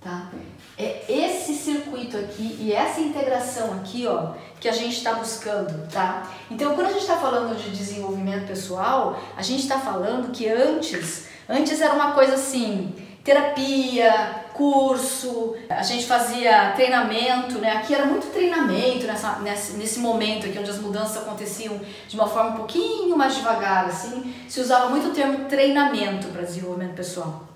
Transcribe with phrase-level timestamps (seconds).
[0.01, 0.31] Tá?
[0.79, 6.31] É esse circuito aqui e essa integração aqui, ó, que a gente está buscando, tá?
[6.51, 11.29] Então, quando a gente está falando de desenvolvimento pessoal, a gente está falando que antes,
[11.49, 12.95] antes era uma coisa assim,
[13.27, 17.73] terapia, curso, a gente fazia treinamento, né?
[17.73, 22.29] Aqui era muito treinamento nessa, nesse, nesse momento aqui onde as mudanças aconteciam de uma
[22.29, 27.56] forma um pouquinho mais devagar, assim, se usava muito o termo treinamento para desenvolvimento pessoal.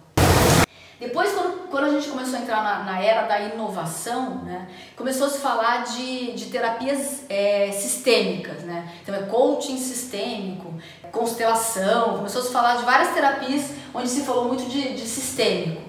[1.01, 5.29] Depois, quando, quando a gente começou a entrar na, na era da inovação, né, começou
[5.29, 8.87] a se falar de, de terapias é, sistêmicas, né?
[9.03, 10.75] Então é coaching sistêmico,
[11.11, 15.81] constelação, começou a se falar de várias terapias onde se falou muito de, de sistêmico.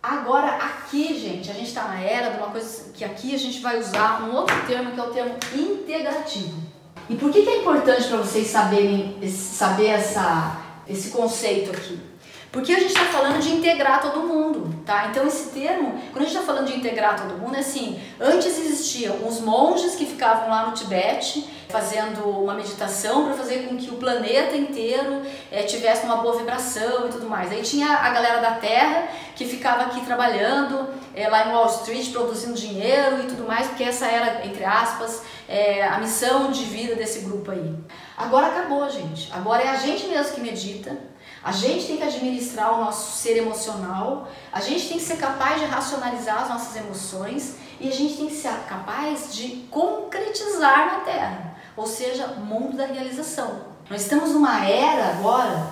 [0.00, 3.60] Agora, aqui, gente, a gente está na era de uma coisa que aqui a gente
[3.60, 6.62] vai usar um outro termo que é o termo integrativo.
[7.10, 12.00] E por que, que é importante para vocês saberem saber essa, esse conceito aqui?
[12.56, 15.08] Porque a gente está falando de integrar todo mundo, tá?
[15.10, 18.46] Então esse termo, quando a gente está falando de integrar todo mundo, é assim, antes
[18.58, 23.90] existiam os monges que ficavam lá no Tibete fazendo uma meditação para fazer com que
[23.90, 25.20] o planeta inteiro
[25.52, 27.52] é, tivesse uma boa vibração e tudo mais.
[27.52, 32.10] Aí tinha a galera da Terra que ficava aqui trabalhando é, lá em Wall Street,
[32.10, 36.94] produzindo dinheiro e tudo mais, porque essa era, entre aspas, é, a missão de vida
[36.94, 37.74] desse grupo aí.
[38.16, 39.30] Agora acabou, gente.
[39.30, 40.96] Agora é a gente mesmo que medita
[41.46, 45.60] a gente tem que administrar o nosso ser emocional, a gente tem que ser capaz
[45.60, 51.00] de racionalizar as nossas emoções e a gente tem que ser capaz de concretizar na
[51.04, 53.60] Terra, ou seja, mundo da realização.
[53.88, 55.70] Nós estamos numa era agora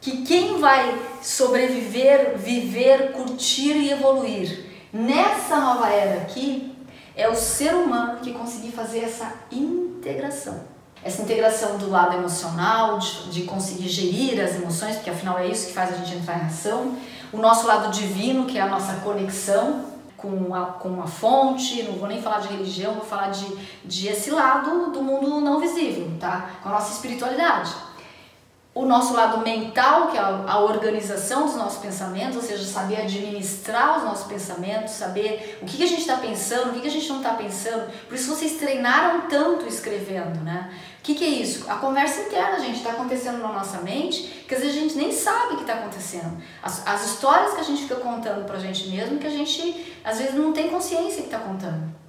[0.00, 6.74] que quem vai sobreviver, viver, curtir e evoluir nessa nova era aqui
[7.14, 13.30] é o ser humano que conseguir fazer essa integração essa integração do lado emocional, de,
[13.30, 16.46] de, conseguir gerir as emoções, porque afinal é isso que faz a gente entrar em
[16.46, 16.96] ação,
[17.32, 21.94] o nosso lado divino, que é a nossa conexão com a, com a fonte, não
[21.94, 23.46] vou nem falar de religião, vou falar de,
[23.84, 26.50] de esse lado do mundo não visível, tá?
[26.62, 27.72] Com a nossa espiritualidade
[28.80, 33.98] o nosso lado mental, que é a organização dos nossos pensamentos, ou seja, saber administrar
[33.98, 37.18] os nossos pensamentos, saber o que, a gente está pensando, o que, a gente não
[37.18, 37.92] está pensando.
[38.08, 40.72] Por isso vocês treinaram tanto escrevendo, né?
[40.98, 41.70] O que, que é isso?
[41.70, 45.12] A conversa interna, gente, está acontecendo na nossa mente, que às vezes a gente nem
[45.12, 46.42] sabe o que está acontecendo.
[46.62, 49.94] As, as histórias que a gente fica contando para a gente mesmo, que a gente
[50.02, 52.00] às vezes não tem consciência que está contando.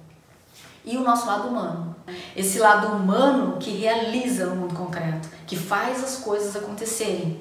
[0.84, 1.92] E o nosso lado humano
[2.36, 7.40] esse lado humano que realiza no mundo concreto, que faz as coisas acontecerem.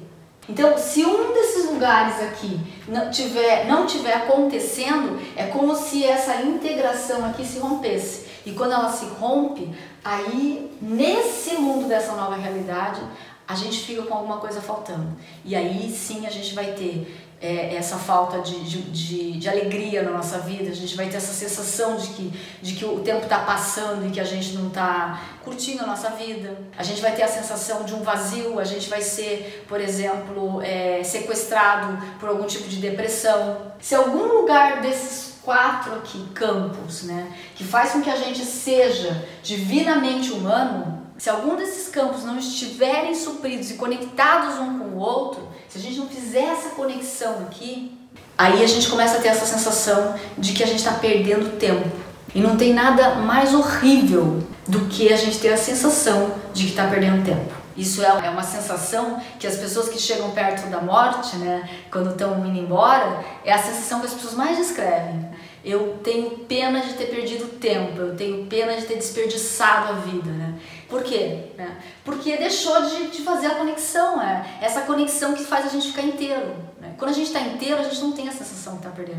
[0.50, 6.42] Então, se um desses lugares aqui não tiver, não tiver acontecendo, é como se essa
[6.42, 8.26] integração aqui se rompesse.
[8.46, 9.72] E quando ela se rompe,
[10.04, 13.02] aí nesse mundo dessa nova realidade,
[13.48, 15.16] a gente fica com alguma coisa faltando.
[15.46, 20.12] E aí sim a gente vai ter é, essa falta de, de, de, alegria na
[20.12, 23.40] nossa vida, a gente vai ter essa sensação de que, de que o tempo está
[23.40, 26.56] passando e que a gente não está curtindo a nossa vida.
[26.78, 30.62] A gente vai ter a sensação de um vazio, a gente vai ser, por exemplo,
[30.62, 33.74] é, sequestrado por algum tipo de depressão.
[33.80, 39.28] Se algum lugar desses quatro aqui campos, né, que faz com que a gente seja
[39.42, 45.48] divinamente humano, se algum desses campos não estiverem supridos e conectados um com o outro,
[45.70, 47.96] se a gente não fizer essa conexão aqui,
[48.36, 51.88] aí a gente começa a ter essa sensação de que a gente está perdendo tempo.
[52.34, 56.70] E não tem nada mais horrível do que a gente ter a sensação de que
[56.72, 57.54] está perdendo tempo.
[57.78, 62.10] Isso é, é uma sensação que as pessoas que chegam perto da morte, né, quando
[62.10, 65.30] estão indo embora, é a sensação que as pessoas mais descrevem.
[65.64, 70.32] Eu tenho pena de ter perdido tempo, eu tenho pena de ter desperdiçado a vida,
[70.32, 70.56] né?
[70.92, 71.54] Por quê?
[71.58, 71.78] Né?
[72.04, 76.02] Porque deixou de, de fazer a conexão, é essa conexão que faz a gente ficar
[76.02, 76.54] inteiro.
[76.82, 76.94] Né?
[76.98, 79.10] Quando a gente está inteiro, a gente não tem a sensação que está perdendo.